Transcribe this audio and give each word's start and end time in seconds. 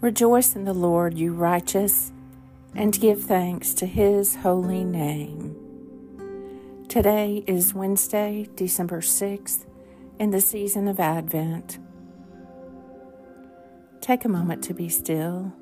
Rejoice 0.00 0.56
in 0.56 0.64
the 0.64 0.72
Lord, 0.72 1.18
you 1.18 1.34
righteous, 1.34 2.10
and 2.74 2.98
give 2.98 3.22
thanks 3.22 3.74
to 3.74 3.84
his 3.84 4.36
holy 4.36 4.82
name. 4.82 5.54
Today 6.88 7.44
is 7.46 7.74
Wednesday, 7.74 8.48
December 8.54 9.02
6th, 9.02 9.66
in 10.18 10.30
the 10.30 10.40
season 10.40 10.88
of 10.88 11.00
Advent. 11.00 11.78
Take 14.00 14.24
a 14.24 14.28
moment 14.28 14.64
to 14.64 14.72
be 14.72 14.88
still 14.88 15.52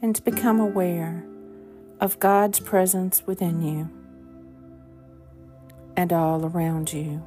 and 0.00 0.16
to 0.16 0.22
become 0.22 0.58
aware 0.58 1.26
of 2.00 2.18
God's 2.18 2.60
presence 2.60 3.26
within 3.26 3.60
you 3.60 3.90
and 5.98 6.14
all 6.14 6.46
around 6.46 6.94
you. 6.94 7.22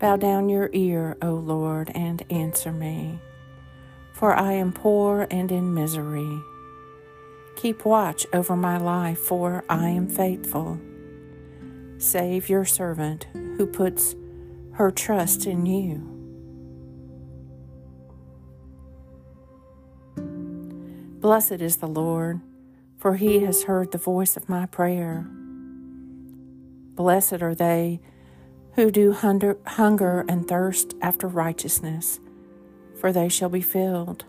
Bow 0.00 0.16
down 0.16 0.48
your 0.48 0.70
ear, 0.72 1.18
O 1.20 1.34
Lord, 1.34 1.92
and 1.94 2.24
answer 2.30 2.72
me, 2.72 3.20
for 4.14 4.32
I 4.32 4.54
am 4.54 4.72
poor 4.72 5.26
and 5.30 5.52
in 5.52 5.74
misery. 5.74 6.40
Keep 7.56 7.84
watch 7.84 8.26
over 8.32 8.56
my 8.56 8.78
life, 8.78 9.18
for 9.18 9.62
I 9.68 9.90
am 9.90 10.08
faithful. 10.08 10.80
Save 11.98 12.48
your 12.48 12.64
servant 12.64 13.26
who 13.34 13.66
puts 13.66 14.14
her 14.72 14.90
trust 14.90 15.44
in 15.44 15.66
you. 15.66 16.06
Blessed 21.20 21.60
is 21.60 21.76
the 21.76 21.86
Lord, 21.86 22.40
for 22.96 23.16
he 23.16 23.40
has 23.40 23.64
heard 23.64 23.92
the 23.92 23.98
voice 23.98 24.38
of 24.38 24.48
my 24.48 24.64
prayer. 24.64 25.26
Blessed 26.94 27.42
are 27.42 27.54
they 27.54 28.00
who 28.80 28.90
do 28.90 29.12
hunger, 29.12 30.24
and 30.26 30.48
thirst 30.48 30.94
after 31.02 31.26
righteousness, 31.26 32.18
for 32.98 33.12
they 33.12 33.28
shall 33.28 33.50
be 33.50 33.60
filled. 33.60 34.24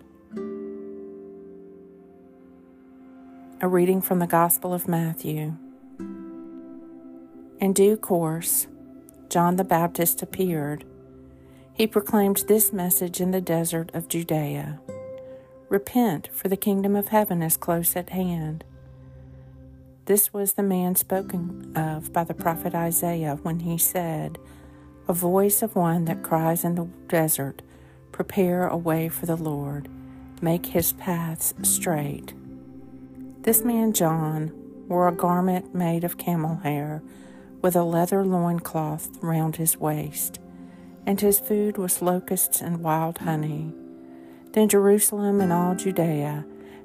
A 3.61 3.67
reading 3.69 4.01
from 4.01 4.19
the 4.19 4.27
Gospel 4.27 4.73
of 4.73 4.89
Matthew. 4.89 5.55
In 7.61 7.71
due 7.71 7.95
course, 7.95 8.67
John 9.29 9.55
the 9.55 9.63
Baptist 9.63 10.21
appeared. 10.21 10.83
He 11.73 11.87
proclaimed 11.87 12.43
this 12.49 12.73
message 12.73 13.21
in 13.21 13.31
the 13.31 13.39
desert 13.39 13.89
of 13.93 14.09
Judea 14.09 14.81
Repent, 15.69 16.27
for 16.33 16.49
the 16.49 16.57
kingdom 16.57 16.97
of 16.97 17.07
heaven 17.07 17.41
is 17.41 17.55
close 17.55 17.95
at 17.95 18.09
hand. 18.09 18.65
This 20.11 20.33
was 20.33 20.51
the 20.51 20.61
man 20.61 20.95
spoken 20.95 21.71
of 21.73 22.11
by 22.11 22.25
the 22.25 22.33
prophet 22.33 22.75
Isaiah 22.75 23.39
when 23.43 23.61
he 23.61 23.77
said, 23.77 24.39
A 25.07 25.13
voice 25.13 25.61
of 25.61 25.77
one 25.77 26.03
that 26.03 26.21
cries 26.21 26.65
in 26.65 26.75
the 26.75 26.89
desert, 27.07 27.61
Prepare 28.11 28.67
a 28.67 28.75
way 28.75 29.07
for 29.07 29.25
the 29.25 29.37
Lord, 29.37 29.87
make 30.41 30.65
his 30.65 30.91
paths 30.91 31.53
straight. 31.61 32.33
This 33.43 33.63
man, 33.63 33.93
John, 33.93 34.51
wore 34.89 35.07
a 35.07 35.15
garment 35.15 35.73
made 35.73 36.03
of 36.03 36.17
camel 36.17 36.57
hair, 36.57 37.01
with 37.61 37.77
a 37.77 37.83
leather 37.83 38.25
loincloth 38.25 39.07
round 39.21 39.55
his 39.55 39.77
waist, 39.77 40.41
and 41.05 41.21
his 41.21 41.39
food 41.39 41.77
was 41.77 42.01
locusts 42.01 42.59
and 42.59 42.83
wild 42.83 43.19
honey. 43.19 43.73
Then 44.51 44.67
Jerusalem 44.67 45.39
and 45.39 45.53
all 45.53 45.73
Judea 45.73 46.43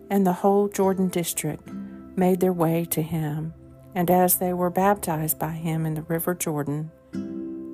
and 0.08 0.24
the 0.24 0.32
whole 0.32 0.69
Jordan 0.69 1.08
district 1.08 1.69
made 2.17 2.41
their 2.41 2.53
way 2.53 2.84
to 2.86 3.03
him, 3.03 3.53
and 3.95 4.11
as 4.11 4.39
they 4.39 4.53
were 4.53 4.70
baptized 4.70 5.39
by 5.39 5.53
him 5.53 5.86
in 5.86 5.95
the 5.95 6.03
river 6.03 6.34
Jordan, 6.34 6.91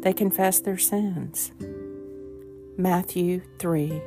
they 0.02 0.12
confessed 0.12 0.64
their 0.64 0.78
sins. 0.78 1.52
Matthew 2.76 3.42
3 3.58 4.02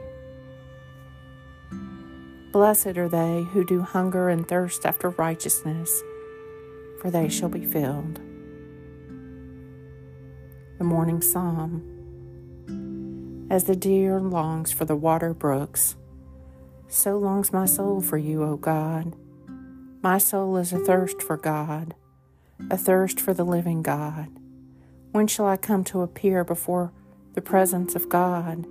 Blessed 2.51 2.97
are 2.97 3.09
they 3.09 3.43
who 3.51 3.65
do 3.65 3.81
hunger 3.81 4.29
and 4.29 4.47
thirst 4.47 4.85
after 4.85 5.09
righteousness, 5.09 6.01
for 7.01 7.09
they 7.11 7.29
shall 7.29 7.49
be 7.49 7.65
filled. 7.65 8.21
The 10.77 10.83
Morning 10.83 11.21
Psalm 11.21 11.81
As 13.49 13.65
the 13.65 13.75
deer 13.75 14.19
longs 14.19 14.71
for 14.71 14.85
the 14.85 14.95
water 14.95 15.33
brooks, 15.33 15.95
so 16.87 17.17
longs 17.17 17.51
my 17.53 17.65
soul 17.65 18.01
for 18.01 18.17
you, 18.17 18.43
O 18.43 18.57
God. 18.57 19.15
My 20.05 20.19
soul 20.19 20.55
is 20.57 20.71
athirst 20.71 21.19
for 21.23 21.35
God, 21.35 21.95
athirst 22.69 23.19
for 23.19 23.33
the 23.33 23.43
living 23.43 23.81
God. 23.81 24.27
When 25.13 25.25
shall 25.25 25.47
I 25.47 25.57
come 25.57 25.83
to 25.85 26.03
appear 26.03 26.43
before 26.43 26.91
the 27.33 27.41
presence 27.41 27.95
of 27.95 28.07
God? 28.07 28.67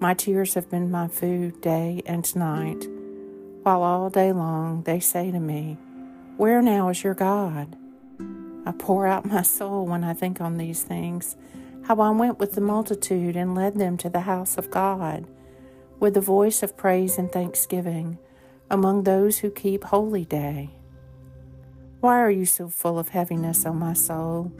My 0.00 0.14
tears 0.14 0.54
have 0.54 0.70
been 0.70 0.90
my 0.90 1.08
food 1.08 1.60
day 1.60 2.00
and 2.06 2.34
night, 2.34 2.86
while 3.62 3.82
all 3.82 4.08
day 4.08 4.32
long 4.32 4.84
they 4.84 5.00
say 5.00 5.30
to 5.30 5.38
me, 5.38 5.76
Where 6.38 6.62
now 6.62 6.88
is 6.88 7.04
your 7.04 7.12
God? 7.12 7.76
I 8.64 8.72
pour 8.72 9.06
out 9.06 9.26
my 9.26 9.42
soul 9.42 9.84
when 9.84 10.02
I 10.02 10.14
think 10.14 10.40
on 10.40 10.56
these 10.56 10.82
things, 10.82 11.36
how 11.84 12.00
I 12.00 12.08
went 12.08 12.38
with 12.38 12.54
the 12.54 12.62
multitude 12.62 13.36
and 13.36 13.54
led 13.54 13.74
them 13.74 13.98
to 13.98 14.08
the 14.08 14.20
house 14.20 14.56
of 14.56 14.70
God, 14.70 15.26
with 16.00 16.14
the 16.14 16.22
voice 16.22 16.62
of 16.62 16.74
praise 16.74 17.18
and 17.18 17.30
thanksgiving 17.30 18.16
among 18.70 19.02
those 19.04 19.38
who 19.38 19.50
keep 19.50 19.84
holy 19.84 20.24
day. 20.24 20.70
Why 22.00 22.18
are 22.18 22.30
you 22.30 22.44
so 22.44 22.68
full 22.68 22.98
of 22.98 23.08
heaviness, 23.08 23.64
O 23.66 23.72
my 23.72 23.92
soul? 23.92 24.52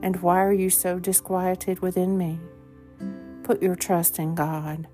And 0.00 0.22
why 0.22 0.42
are 0.42 0.52
you 0.52 0.70
so 0.70 0.98
disquieted 0.98 1.80
within 1.80 2.16
me? 2.16 2.40
Put 3.42 3.62
your 3.62 3.76
trust 3.76 4.18
in 4.18 4.34
God, 4.34 4.86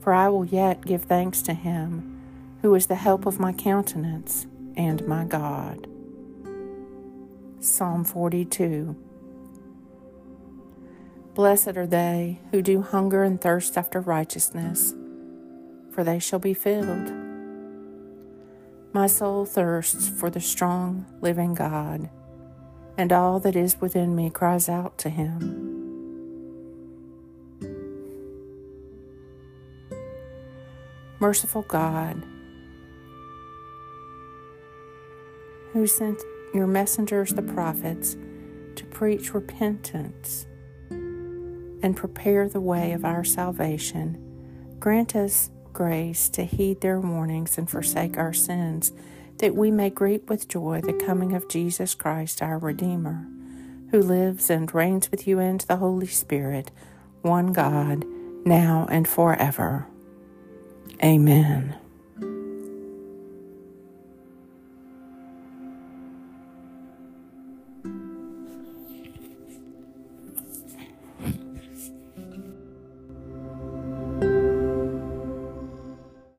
for 0.00 0.12
I 0.12 0.28
will 0.28 0.44
yet 0.44 0.84
give 0.84 1.02
thanks 1.04 1.42
to 1.42 1.52
him, 1.52 2.20
who 2.62 2.74
is 2.74 2.86
the 2.86 2.94
help 2.94 3.26
of 3.26 3.40
my 3.40 3.52
countenance 3.52 4.46
and 4.76 5.06
my 5.06 5.24
God. 5.24 5.86
Psalm 7.58 8.04
42 8.04 8.96
Blessed 11.34 11.76
are 11.76 11.86
they 11.86 12.40
who 12.50 12.62
do 12.62 12.82
hunger 12.82 13.22
and 13.22 13.40
thirst 13.40 13.76
after 13.76 14.00
righteousness, 14.00 14.94
for 15.90 16.02
they 16.02 16.18
shall 16.18 16.38
be 16.38 16.54
filled. 16.54 17.19
My 18.92 19.06
soul 19.06 19.44
thirsts 19.44 20.08
for 20.08 20.30
the 20.30 20.40
strong, 20.40 21.06
living 21.20 21.54
God, 21.54 22.10
and 22.98 23.12
all 23.12 23.38
that 23.38 23.54
is 23.54 23.80
within 23.80 24.16
me 24.16 24.30
cries 24.30 24.68
out 24.68 24.98
to 24.98 25.10
Him. 25.10 25.68
Merciful 31.20 31.62
God, 31.62 32.24
who 35.72 35.86
sent 35.86 36.20
your 36.52 36.66
messengers, 36.66 37.30
the 37.30 37.42
prophets, 37.42 38.16
to 38.74 38.84
preach 38.86 39.32
repentance 39.32 40.46
and 40.90 41.96
prepare 41.96 42.48
the 42.48 42.60
way 42.60 42.90
of 42.90 43.04
our 43.04 43.22
salvation, 43.22 44.18
grant 44.80 45.14
us 45.14 45.50
grace 45.72 46.28
to 46.30 46.44
heed 46.44 46.80
their 46.80 47.00
warnings 47.00 47.58
and 47.58 47.68
forsake 47.68 48.16
our 48.16 48.32
sins, 48.32 48.92
that 49.38 49.54
we 49.54 49.70
may 49.70 49.90
greet 49.90 50.28
with 50.28 50.48
joy 50.48 50.80
the 50.80 50.92
coming 50.92 51.34
of 51.34 51.48
Jesus 51.48 51.94
Christ, 51.94 52.42
our 52.42 52.58
Redeemer, 52.58 53.26
who 53.90 54.00
lives 54.00 54.50
and 54.50 54.72
reigns 54.74 55.10
with 55.10 55.26
you 55.26 55.38
and 55.38 55.60
the 55.62 55.76
Holy 55.76 56.06
Spirit, 56.06 56.70
one 57.22 57.52
God, 57.52 58.04
now 58.44 58.86
and 58.90 59.08
forever. 59.08 59.86
Amen. 61.02 61.76